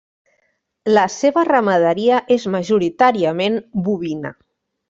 [0.97, 4.37] La seva ramaderia és majoritàriament bovina.